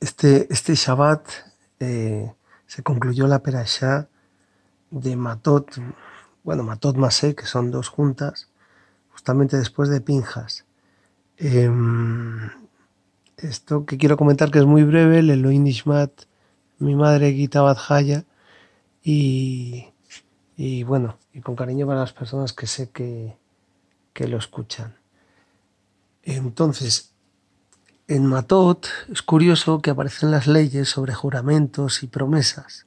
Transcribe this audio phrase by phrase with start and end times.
[0.00, 1.28] Este, este Shabbat
[1.78, 2.32] eh,
[2.66, 4.08] se concluyó la perashá
[4.90, 5.68] de Matot,
[6.42, 8.48] bueno, Matot Masé, que son dos juntas,
[9.12, 10.64] justamente después de Pinjas.
[11.36, 12.50] Em,
[13.36, 16.12] esto que quiero comentar que es muy breve, el Elohim Nishmat,
[16.78, 18.24] mi madre Gita Badjaya,
[19.04, 19.86] y,
[20.56, 23.36] y bueno, y con cariño para las personas que sé que,
[24.12, 24.96] que lo escuchan.
[26.22, 27.11] Entonces,
[28.14, 32.86] en Matot es curioso que aparecen las leyes sobre juramentos y promesas.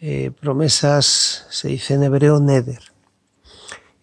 [0.00, 2.82] Eh, promesas se dice en hebreo neder.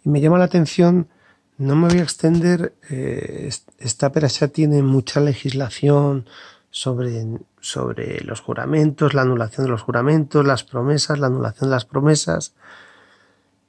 [0.06, 1.10] Y me llama la atención,
[1.58, 3.50] no me voy a extender, eh,
[3.80, 6.26] esta perasha tiene mucha legislación
[6.72, 7.26] sobre,
[7.60, 12.54] sobre los juramentos, la anulación de los juramentos, las promesas, la anulación de las promesas.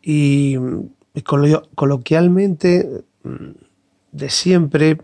[0.00, 0.56] Y,
[1.74, 3.50] coloquialmente, mm,
[4.12, 4.98] de siempre,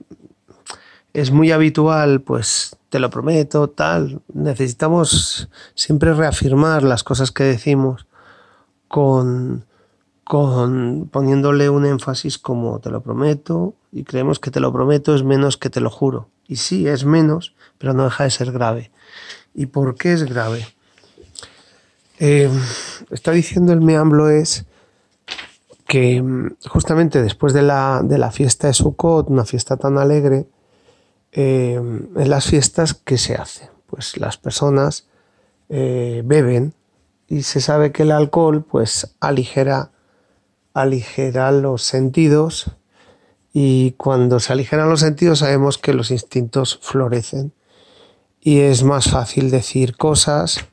[1.17, 4.21] es muy habitual, pues te lo prometo, tal.
[4.35, 8.07] Necesitamos siempre reafirmar las cosas que decimos
[8.87, 9.65] con,
[10.23, 15.23] con poniéndole un énfasis como te lo prometo y creemos que te lo prometo es
[15.23, 16.29] menos que te lo juro.
[16.47, 18.91] Y sí, es menos, pero no deja de ser grave.
[19.55, 20.69] ¿Y por qué es grave?
[22.19, 22.51] Eh,
[23.11, 24.67] está diciendo el meamblo es
[25.87, 30.47] que mm, justamente después de la, de la fiesta de Sukkot, una fiesta tan alegre,
[31.39, 33.69] eh, en las fiestas, ¿qué se hace?
[33.87, 35.07] Pues las personas
[35.69, 36.73] eh, beben
[37.29, 39.91] y se sabe que el alcohol pues aligera,
[40.73, 42.71] aligera los sentidos
[43.53, 47.53] y cuando se aligeran los sentidos sabemos que los instintos florecen
[48.41, 50.65] y es más fácil decir cosas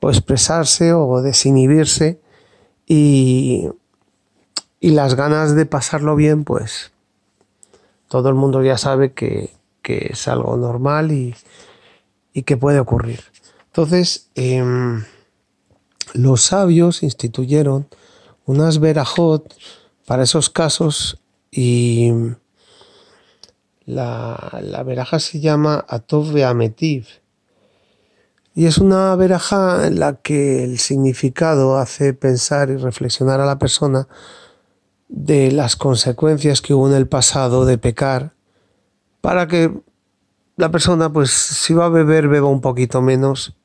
[0.00, 2.20] o expresarse o desinhibirse
[2.84, 3.68] y,
[4.80, 6.90] y las ganas de pasarlo bien pues
[8.08, 11.34] todo el mundo ya sabe que, que es algo normal y,
[12.42, 13.20] que puede ocurrir.
[13.66, 15.04] Entonces, em,
[16.14, 17.86] los sabios instituyeron
[18.46, 19.54] unas verajot
[20.06, 21.20] para esos casos
[21.50, 22.12] y
[23.84, 27.20] la, la veraja se llama Atov Beametiv
[28.54, 33.58] y es una veraja en la que el significado hace pensar y reflexionar a la
[33.58, 34.08] persona
[35.08, 38.34] de las consecuencias que hubo en el pasado de pecar
[39.20, 39.72] para que
[40.56, 43.56] la persona, pues si va a beber, beba un poquito menos,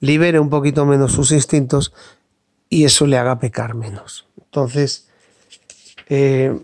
[0.00, 1.92] libere un poquito menos sus instintos
[2.68, 4.26] y eso le haga pecar menos.
[4.38, 5.08] Entonces,
[6.08, 6.58] eh,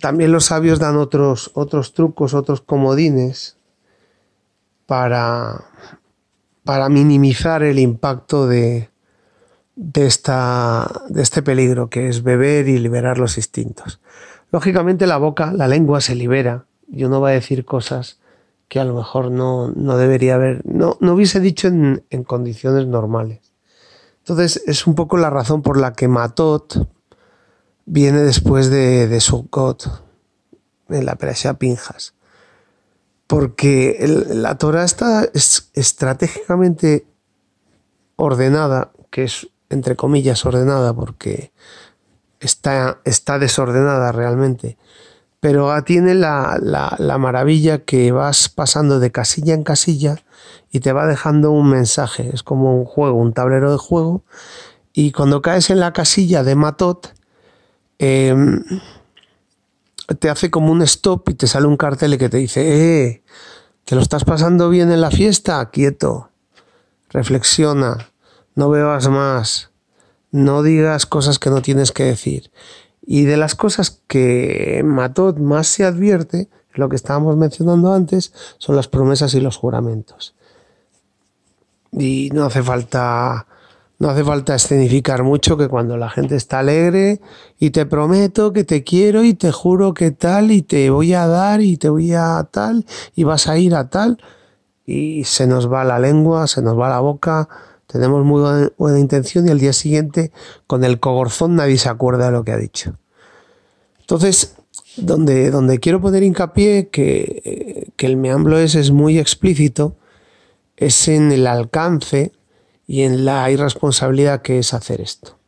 [0.00, 3.56] también los sabios dan otros, otros trucos, otros comodines
[4.86, 5.64] para,
[6.64, 8.90] para minimizar el impacto de,
[9.74, 14.00] de, esta, de este peligro que es beber y liberar los instintos.
[14.52, 18.18] Lógicamente la boca, la lengua se libera y uno va a decir cosas
[18.68, 23.52] que a lo mejor no, debería haber, no, no hubiese dicho en, condiciones normales.
[24.18, 26.88] Entonces es un poco la razón por la que Matot
[27.84, 30.02] viene después de, de Sukkot,
[30.88, 32.14] en la Perasha Pinjas.
[33.26, 33.96] Porque
[34.28, 35.28] la Torah está
[35.74, 37.06] estratégicamente
[38.16, 41.52] ordenada, que es entre comillas ordenada porque
[42.40, 44.78] está, está desordenada realmente,
[45.40, 46.58] pero tiene la,
[47.18, 50.16] maravilla que vas pasando de casilla en casilla
[50.70, 52.30] y te va dejando un mensaje.
[52.32, 54.24] Es como un juego, un tablero de juego.
[54.92, 57.14] Y cuando caes en la casilla de Matot,
[57.98, 58.62] em,
[60.18, 63.22] te hace como un stop y te sale un cartel que te dice, eh,
[63.84, 65.70] ¿te lo estás pasando bien en la fiesta?
[65.70, 66.30] Quieto,
[67.10, 68.10] reflexiona,
[68.54, 69.70] no bebas más,
[70.30, 72.50] no digas cosas que no tienes que decir.
[73.06, 78.76] Y de las cosas que Matot más se advierte, lo que estábamos mencionando antes, son
[78.76, 80.34] las promesas y los juramentos.
[81.92, 83.46] Y no hace falta
[83.98, 87.20] no hace falta escenificar mucho que cuando la gente está alegre
[87.58, 91.26] y te prometo que te quiero y te juro que tal y te voy a
[91.26, 92.84] dar y te voy a tal
[93.14, 94.18] y vas a ir a tal
[94.84, 97.48] y se nos va la lengua, se nos va la boca,
[97.96, 100.32] tenemos muy buena, intención y al día siguiente
[100.66, 102.98] con el cogorzón nadie se acuerda de lo que ha dicho.
[104.00, 104.54] Entonces,
[104.96, 109.96] donde, donde quiero poner hincapié que, que el meamblo es, es muy explícito,
[110.76, 112.32] es en el alcance
[112.86, 115.38] y en la irresponsabilidad que es hacer esto.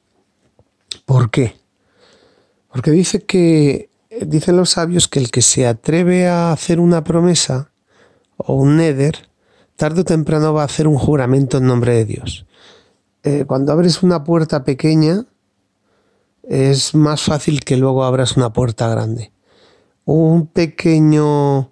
[1.05, 1.57] ¿Por qué?
[2.71, 3.91] Porque dice que,
[4.27, 7.71] dicen los sabios que el que se atreve a hacer una promesa
[8.37, 9.28] o un neder,
[9.79, 12.47] tarde o temprano va a hacer un juramento en nombre de Dios.
[13.23, 15.25] Eh, cuando abres una puerta pequeña,
[16.43, 19.31] es más fácil que luego abras una puerta grande.
[20.05, 21.71] Un pequeño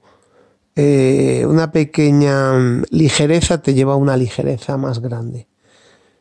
[0.76, 5.49] eh, una pequeña mm, ligereza te lleva a una ligereza más grande.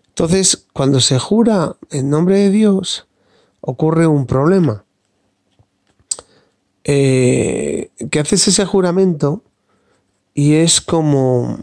[0.07, 3.05] Entonces, cuando se jura en nombre de Dios,
[3.61, 4.85] ocurre un problema.
[6.83, 9.43] Eh, que haces ese juramento
[10.33, 11.59] y es como...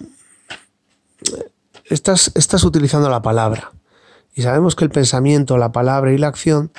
[1.85, 3.73] Estás, estás utilizando la palabra.
[4.35, 6.73] Y sabemos que el pensamiento, la palabra y la acción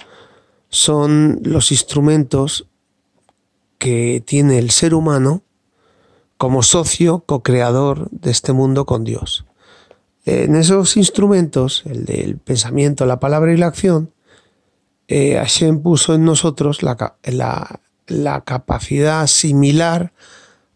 [0.70, 2.68] son los instrumentos
[3.78, 5.44] que tiene el ser humano
[6.38, 9.46] como socio co-creador de este mundo con Dios.
[10.26, 14.14] En esos instrumentos, el del pensamiento, la palabra y la acción,
[15.08, 17.18] eh, Hashem puso en nosotros la,
[18.08, 20.14] la, capacidad similar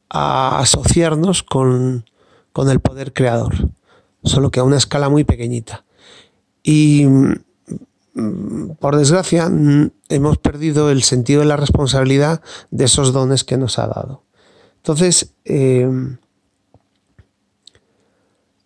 [0.10, 2.06] a asociarnos con,
[2.58, 3.70] con, el poder creador,
[4.24, 5.86] solo que a una escala muy pequeñita.
[6.64, 9.52] Y mm, por desgracia
[10.10, 14.24] hemos perdido el sentido de la responsabilidad de esos dones que nos ha dado.
[14.78, 15.88] Entonces, eh,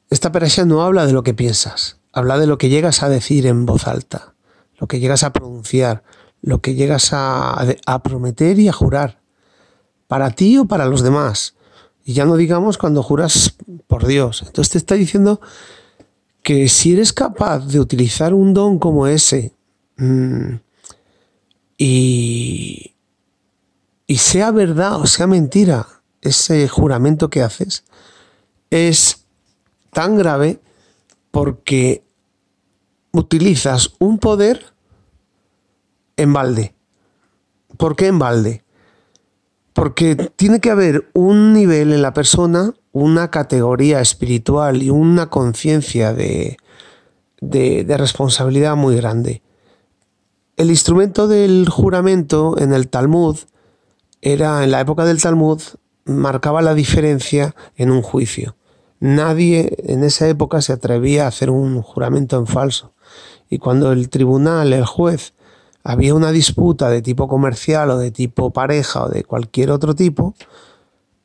[0.09, 3.45] esta perashá no habla de lo que piensas, habla de lo que llegas a decir
[3.45, 4.35] en voz alta,
[4.77, 6.03] lo que llegas a pronunciar,
[6.41, 9.19] lo que llegas a prometer y a jurar,
[10.07, 11.55] para ti o para los demás.
[12.03, 13.55] Y ya no digamos cuando juras
[13.87, 14.43] por Dios.
[14.45, 15.41] Entonces te está diciendo
[16.43, 19.53] que si eres capaz de utilizar un don como ese
[19.97, 20.55] mmm,
[21.77, 22.93] y,
[24.07, 25.87] y sea verdad o sea mentira
[26.21, 27.83] ese juramento que haces,
[28.69, 29.25] es
[29.91, 30.59] tan grave
[31.31, 32.03] porque
[33.11, 34.73] utilizas un poder
[36.17, 36.75] en balde.
[37.77, 38.63] ¿Por qué en balde?
[39.73, 46.13] Porque tiene que haber un nivel en la persona, una categoría espiritual y una conciencia
[46.13, 46.57] de,
[47.41, 49.41] de, responsabilidad muy grande.
[50.57, 53.37] El instrumento del juramento en el Talmud
[54.21, 55.61] era, en la época del Talmud,
[56.05, 58.55] marcaba la diferencia en un juicio.
[58.99, 62.93] Nadie en esa época se atrevía a hacer un juramento en falso.
[63.49, 65.33] Y cuando el tribunal, el juez,
[65.83, 70.35] había una disputa de tipo comercial o de tipo pareja o de cualquier otro tipo,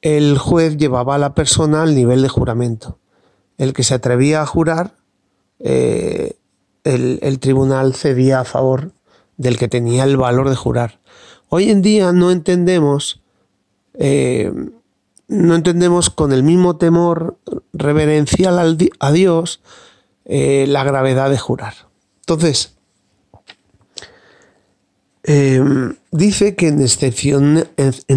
[0.03, 2.99] el juez llevaba a la persona al nivel de juramento.
[3.59, 4.95] El que se atrevía a jurar,
[5.59, 6.37] eh,
[6.85, 8.93] el, tribunal cedía a favor
[9.37, 11.01] del que tenía el valor de jurar.
[11.49, 13.21] Hoy en día no entendemos
[13.95, 14.53] eh,
[15.29, 17.39] no entendemos con el mismo temor
[17.73, 19.61] reverencial a Dios
[20.25, 21.75] eh, la gravedad de jurar.
[22.21, 22.76] Entonces,
[25.27, 26.79] em, dice que en,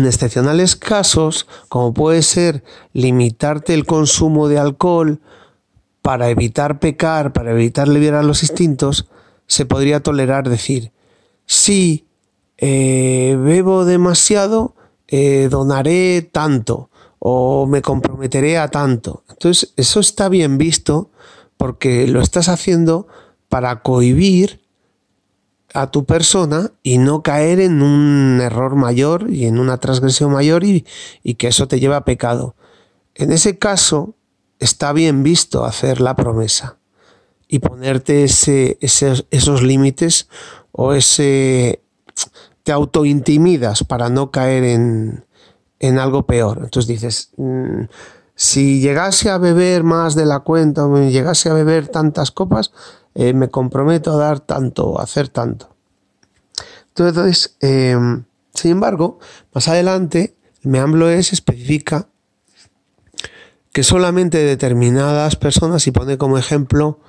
[0.06, 2.64] excepcionales casos, como puede ser
[2.94, 5.20] limitarte el consumo de alcohol
[6.02, 9.08] para evitar pecar, para evitar liberar los instintos,
[9.48, 10.92] se podría tolerar decir,
[11.46, 12.06] si
[12.58, 14.76] eh, bebo demasiado,
[15.08, 19.24] eh, donaré tanto o me comprometeré a tanto.
[19.30, 21.10] Entonces, eso está bien visto
[21.58, 23.08] porque lo estás haciendo
[23.50, 24.62] para cohibir
[25.74, 30.64] a tu persona y no caer en un error mayor y en una transgresión mayor
[30.64, 30.86] y,
[31.38, 32.56] que eso te lleva a pecado.
[33.16, 34.16] En ese caso,
[34.60, 36.78] está bien visto hacer la promesa
[37.48, 40.28] y ponerte ese, esos límites
[40.72, 41.82] o ese...
[42.64, 45.26] te autointimidas para no caer en,
[45.80, 46.60] en algo peor.
[46.64, 47.84] Entonces dices, mm,
[48.36, 52.72] si llegase a beber más de la cuenta o llegase a beber tantas copas,
[53.20, 55.76] eh, me comprometo a dar tanto, a hacer tanto.
[56.96, 58.24] Entonces, em,
[58.54, 59.20] sin embargo,
[59.54, 62.08] más adelante, es especifica
[63.72, 67.00] que solamente determinadas personas, y pone como ejemplo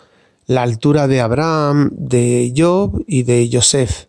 [0.46, 4.06] la altura de Abraham, de Job y de Joseph,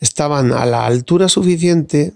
[0.00, 2.12] estaban a la altura suficiente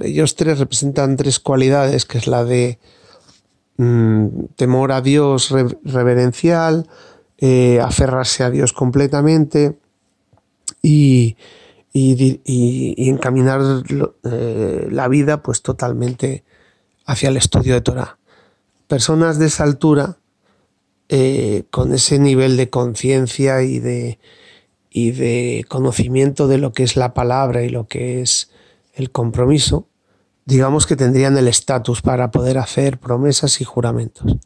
[0.00, 2.78] ellos tres representan tres cualidades, que es la de
[3.76, 4.26] mm,
[4.56, 5.50] temor a Dios
[5.84, 6.88] reverencial,
[7.40, 9.78] eh, aferrarse a Dios completamente
[10.82, 11.36] y,
[11.94, 13.60] encaminar
[14.24, 16.44] eh, la vida pues totalmente
[17.06, 18.18] hacia el estudio de Torah.
[18.86, 20.18] Personas de esa altura,
[21.08, 24.18] eh, con ese nivel de conciencia y de,
[24.90, 28.50] y de conocimiento de lo que es la palabra y lo que es
[28.94, 29.86] el compromiso,
[30.44, 34.36] digamos que tendrían el estatus para poder hacer promesas y juramentos.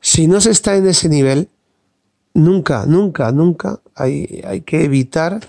[0.00, 1.48] Si no se está en ese nivel,
[2.38, 5.40] nunca, nunca, nunca hay, que evitar,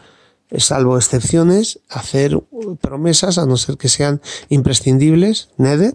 [0.58, 2.40] salvo excepciones, hacer
[2.82, 5.94] promesas a no ser que sean imprescindibles, neder,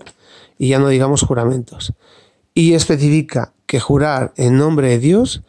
[0.58, 1.92] y ya no digamos juramentos.
[2.54, 5.42] Y especifica que jurar en nombre de Dios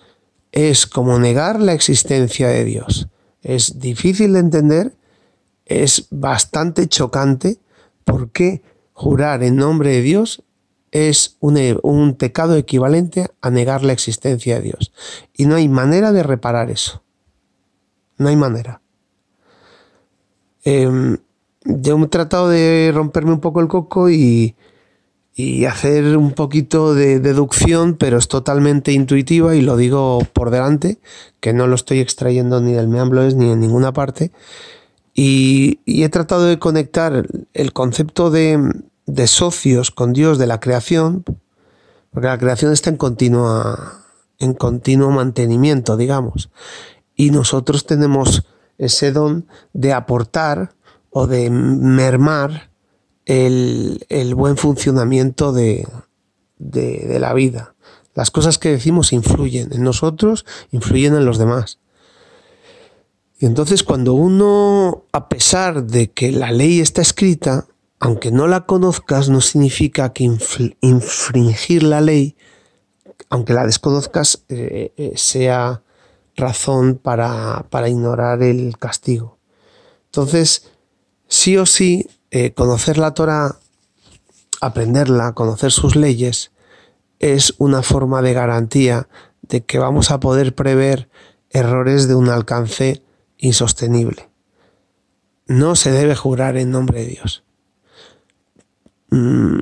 [0.51, 3.07] es como negar la existencia de Dios.
[3.41, 4.93] Es difícil de entender
[5.65, 7.57] es bastante chocante.
[8.03, 8.61] ¿Por qué?
[8.95, 10.41] jurar en nombre de Dios
[10.95, 14.93] es un, un, pecado equivalente a negar la existencia de Dios.
[15.33, 17.03] Y no hay manera de reparar eso.
[18.17, 18.81] No hay manera.
[20.63, 21.17] Eh,
[21.65, 24.55] yo he tratado de romperme un poco el coco y,
[25.35, 30.99] y hacer un poquito de deducción, pero es totalmente intuitiva y lo digo por delante,
[31.41, 34.31] que no lo estoy extrayendo ni del Meambloes ni en ninguna parte.
[35.13, 38.59] Y, he tratado de conectar el concepto de,
[39.05, 41.24] de, socios con Dios de la creación,
[42.12, 44.05] porque la creación está en, continua,
[44.39, 46.50] en continuo mantenimiento, digamos.
[47.15, 48.45] Y nosotros tenemos
[48.77, 50.74] ese don de aportar
[51.12, 52.69] o de mermar
[53.25, 55.88] el, buen funcionamiento de,
[56.57, 57.75] la vida.
[58.13, 61.79] Las cosas que decimos influyen en nosotros, influyen en los demás.
[63.39, 67.65] Y entonces cuando uno, a pesar de que la ley está escrita,
[68.05, 70.25] aunque no la conozcas, no significa que
[70.81, 72.38] infringir la ley,
[73.31, 75.81] aunque la desconozcas, eh, eh, sea
[76.35, 79.39] razón para, para ignorar el castigo.
[80.05, 80.69] Entonces,
[81.27, 83.57] sí o sí eh, conocer la Torah,
[84.62, 86.51] aprenderla, conocer sus leyes,
[87.17, 89.09] es una forma de garantía
[89.41, 91.09] de que vamos a poder prever
[91.50, 93.01] errores de un alcance
[93.39, 94.29] insostenible.
[95.47, 97.44] No se debe jurar en nombre de Dios.
[99.15, 99.60] Mm,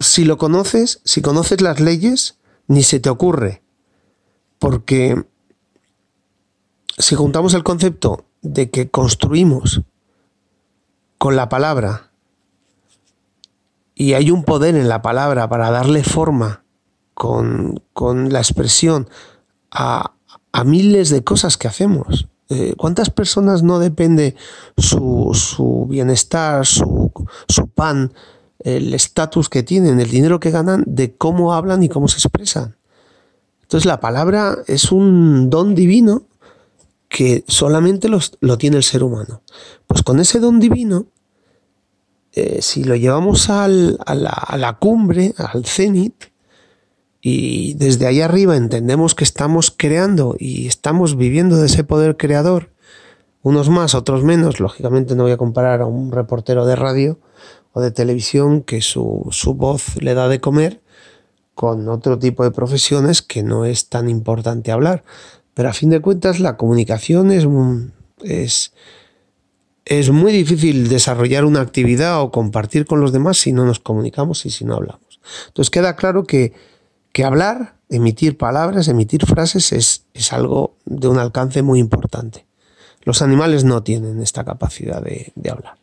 [0.00, 3.62] si lo conoces, si conoces las leyes, ni se te ocurre.
[4.58, 5.24] Porque
[6.98, 9.82] si juntamos el concepto de que construimos
[11.18, 12.10] con la palabra.
[13.94, 16.64] Y hay un poder en la palabra para darle forma
[17.14, 17.80] con,
[18.30, 19.08] la expresión
[19.70, 20.12] a,
[20.64, 22.28] miles de cosas que hacemos.
[22.48, 24.36] Eh, ¿Cuántas personas no depende
[24.76, 27.12] su, su bienestar, su,
[27.48, 28.12] su pan,
[28.60, 32.76] el estatus que tienen, el dinero que ganan, de cómo hablan y cómo se expresan?
[33.62, 36.24] Entonces la palabra es un don divino
[37.08, 39.42] que solamente lo tiene el ser humano.
[39.86, 41.06] Pues con ese don divino,
[42.36, 46.26] eh, si lo llevamos a, la, cumbre, al cenit,
[47.22, 52.72] y desde ahí arriba entendemos que estamos creando y estamos viviendo de ese poder creador,
[53.42, 57.18] unos más, otros menos, lógicamente no voy a comparar a un reportero de radio
[57.80, 60.80] de televisión que su, su voz le da de comer
[61.54, 65.04] con otro tipo de profesiones que no es tan importante hablar.
[65.54, 67.46] Pero a fin de cuentas la comunicación es,
[68.22, 68.74] es,
[69.86, 74.44] es muy difícil desarrollar una actividad o compartir con los demás si no nos comunicamos
[74.44, 75.18] y si no hablamos.
[75.48, 76.52] Entonces queda claro que,
[77.12, 82.46] que hablar, emitir palabras, emitir frases es, es, algo de un alcance muy importante.
[83.02, 85.78] Los animales no tienen esta capacidad de, de hablar.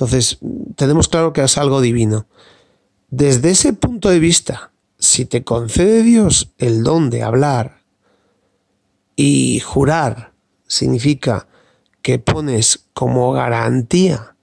[0.00, 0.38] Entonces
[0.76, 2.26] tenemos claro que es algo divino.
[3.10, 7.80] Desde ese punto de vista, si te concede Dios el don de hablar,
[9.22, 10.32] y jurar
[10.66, 11.46] significa
[12.00, 14.34] que pones como garantía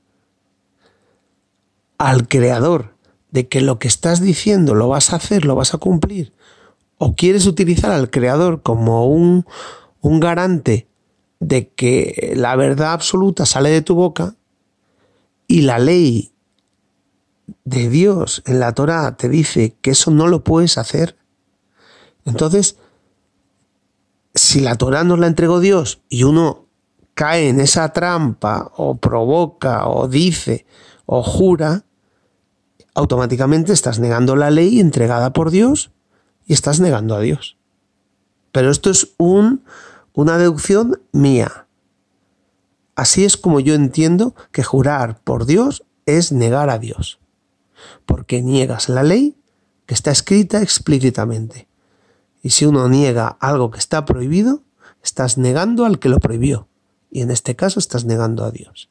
[1.98, 2.94] al creador
[3.32, 6.34] de que lo que estás diciendo lo vas a hacer, lo vas a cumplir,
[7.00, 9.48] o quieres utilizar al creador como un,
[10.02, 10.88] un garante
[11.40, 14.36] de que la verdad absoluta sale de tu boca
[15.48, 16.34] y la ley
[17.64, 21.18] de Dios en la Torah te dice que eso no lo puedes hacer,
[22.26, 22.78] entonces
[24.36, 26.68] si la Torah nos la entregó Dios y uno
[27.14, 30.66] cae en esa trampa o provoca o dice
[31.06, 31.86] o jura,
[32.94, 35.92] automáticamente estás negando la ley entregada por Dios
[36.46, 37.58] y estás negando a Dios.
[38.52, 39.64] Pero esto es un,
[40.14, 41.67] una deducción mía.
[42.98, 47.20] Así es como yo entiendo que jurar por Dios es negar a Dios.
[48.08, 49.38] Porque niegas la ley
[49.86, 51.68] que está escrita explícitamente.
[52.42, 54.64] Y si uno niega algo que está prohibido,
[55.04, 56.68] estás negando al que lo prohibió.
[57.12, 58.90] Y en este caso estás negando a Dios.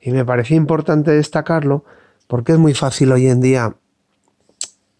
[0.00, 1.84] Y me parecía importante destacarlo
[2.28, 3.74] porque es muy fácil hoy en día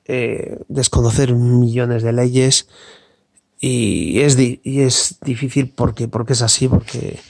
[0.05, 2.69] eh, desconocer millones de leyes
[3.61, 7.21] y es, y es difícil porque, porque es así, porque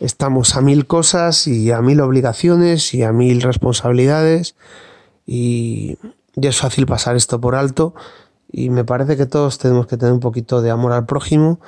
[0.00, 4.54] estamos a mil cosas y a mil obligaciones y a mil responsabilidades
[5.26, 5.98] y,
[6.34, 7.94] y es fácil pasar esto por alto
[8.50, 11.60] y me parece que todos tenemos que tener un poquito de amor al prójimo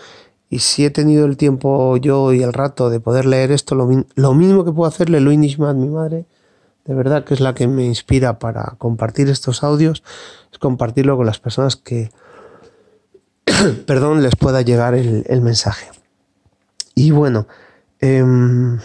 [0.52, 4.34] y si he tenido el tiempo yo y el rato de poder leer esto, lo,
[4.34, 6.26] mínimo que puedo hacerle, Louis Nishmat, mi madre,
[6.84, 10.02] de verdad que es la que me inspira para compartir estos audios,
[10.52, 12.10] es compartirlo con las personas que,
[13.86, 15.88] perdón, les pueda llegar el, mensaje.
[16.96, 17.46] Y bueno,
[18.00, 18.78] em,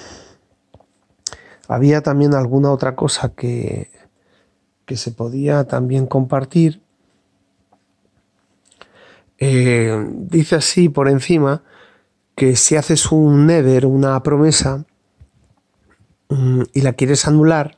[1.68, 3.90] había también alguna otra cosa que,
[4.86, 6.82] que se podía también compartir.
[9.38, 11.64] Eh, dice así por encima
[12.36, 14.86] que si haces un nether, una promesa,
[16.30, 17.78] mm, y la quieres anular,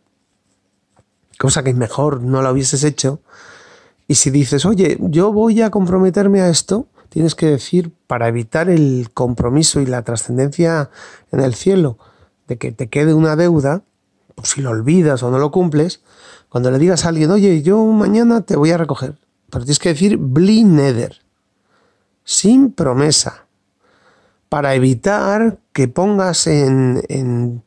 [1.37, 3.21] cosa que mejor no la hubieses hecho,
[4.07, 8.69] y si dices, oye, yo voy a comprometerme a esto, tienes que decir, para evitar
[8.69, 10.89] el compromiso y la trascendencia
[11.31, 11.97] en el cielo,
[12.47, 13.83] de que te quede una deuda,
[14.35, 16.01] pues si lo olvidas o no lo cumples,
[16.49, 19.17] cuando le digas a alguien, oye, yo mañana te voy a recoger,
[19.49, 21.17] pero tienes que decir bli nether,
[22.23, 23.47] sin promesa,
[24.49, 27.63] para evitar que pongas en,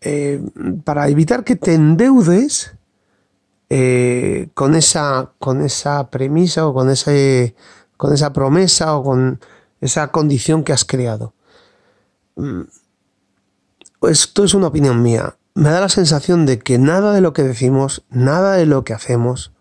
[0.00, 0.42] eh,
[0.84, 2.74] para evitar que te endeudes
[3.70, 7.56] eh, con, esa, con esa premisa o con, ese,
[7.96, 9.40] con esa promesa o con
[9.80, 11.34] esa condición que has creado.
[12.36, 12.62] Mm,
[14.08, 15.36] esto es una opinión mía.
[15.54, 18.92] Me da la sensación de que nada de lo que decimos, nada de lo que
[18.92, 19.52] hacemos,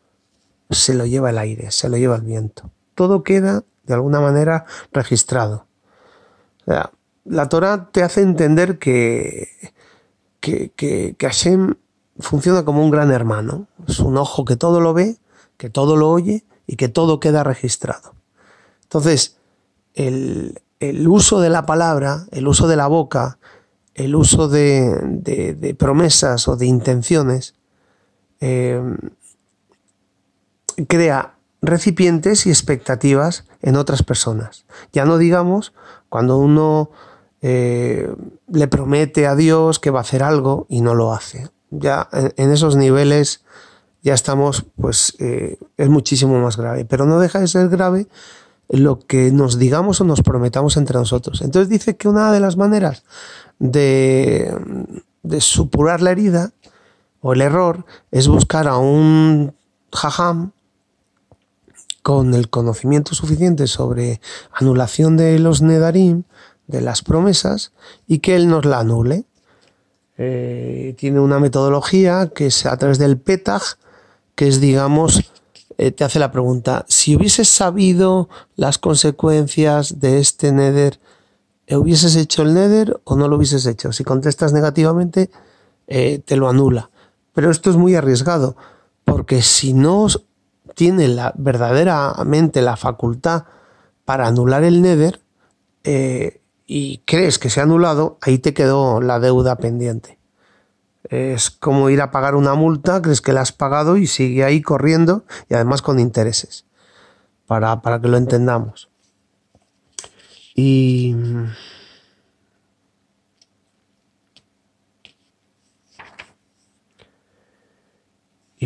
[0.70, 2.72] se lo lleva el aire, se lo lleva el viento.
[2.96, 5.68] Todo queda de alguna manera registrado.
[7.26, 9.50] la Torah te hace entender que,
[10.40, 11.76] que, que, que Hashem
[12.20, 13.68] funciona como un gran hermano.
[13.88, 15.18] Es un ojo que todo lo ve,
[15.58, 18.14] que todo lo oye y que todo queda registrado.
[18.94, 19.38] Entonces,
[19.96, 20.62] el,
[21.08, 23.40] uso de la palabra, el uso de la boca,
[23.96, 27.56] el uso de, promesas o de intenciones,
[28.40, 28.80] eh,
[30.88, 34.66] crea recipientes y expectativas en otras personas.
[34.92, 35.74] Ya no digamos
[36.10, 36.92] cuando uno
[37.42, 38.14] eh,
[38.48, 42.52] le promete a Dios que va a hacer algo y no lo hace ya en
[42.52, 43.44] esos niveles
[44.04, 46.86] ya estamos, pues eh, es muchísimo más grave.
[46.86, 48.08] Pero no deja de ser grave
[48.70, 51.42] lo que nos digamos o nos prometamos entre nosotros.
[51.42, 53.04] Entonces dice que una de las maneras
[53.60, 54.54] de,
[55.22, 56.52] de supurar la herida
[57.22, 59.54] o el error es buscar a un
[59.92, 60.52] jajam
[62.04, 64.20] con el conocimiento suficiente sobre
[64.52, 66.24] anulación de los nedarim,
[66.68, 67.72] de las promesas,
[68.08, 69.24] y que él nos la anule.
[70.18, 73.62] Eh, tiene una metodología que es a través del PETAG,
[74.36, 75.32] que es, digamos,
[75.78, 81.00] eh, te hace la pregunta, si hubieses sabido las consecuencias de este nether,
[81.70, 83.92] ¿hubieses hecho el nether o no lo hubieses hecho?
[83.92, 85.30] Si contestas negativamente,
[85.88, 86.90] eh, te lo anula.
[87.34, 88.56] Pero esto es muy arriesgado,
[89.06, 90.08] porque si no
[90.76, 93.46] tiene la, verdaderamente la facultad
[94.06, 95.20] para anular el nether,
[96.66, 100.18] y crees que se ha anulado, ahí te quedó la deuda pendiente.
[101.14, 104.64] Es como ir a pagar una multa, crees que la has pagado y sigue ahí
[104.64, 106.66] corriendo y además con intereses,
[107.46, 108.90] para, para que lo entendamos.
[110.56, 111.16] Y...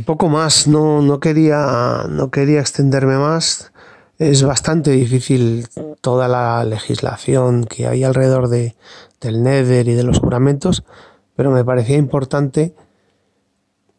[0.05, 3.73] Poco más, no, no, quería, no quería extenderme más
[4.19, 5.67] es bastante difícil
[6.01, 8.75] toda la legislación que hay alrededor de,
[9.21, 10.83] del Nether y de los juramentos,
[11.37, 12.73] pero me parecía importante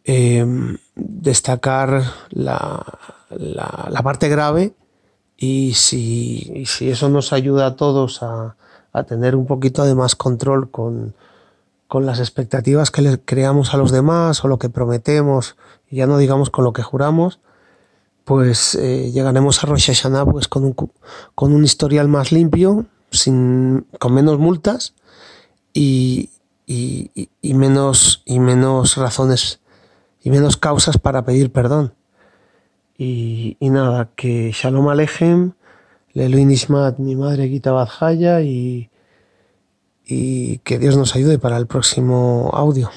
[0.04, 2.84] em, destacar la,
[3.30, 4.74] la, parte grave
[5.36, 8.56] y si, si, eso nos ayuda a todos a,
[8.92, 11.14] a, tener un poquito de más control con,
[11.86, 15.54] con las expectativas que le creamos a los demás o lo que prometemos,
[15.90, 17.38] ya no digamos con lo que juramos,
[18.24, 20.74] pues eh, llegaremos a Rosh Hashanah pues, con, un,
[21.36, 24.94] con un historial más limpio, sin, con menos multas
[25.72, 26.30] y,
[26.68, 29.60] y, menos, y menos razones
[30.20, 31.94] y menos causas para pedir perdón.
[32.98, 35.52] Y, nada, que Shalom Alejem,
[36.12, 38.90] Lelu Nishmat, mi madre Gita Badjaya y,
[40.04, 42.90] y que Dios nos ayude para el próximo audio.